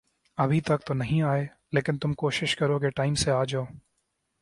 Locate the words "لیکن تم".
1.71-2.13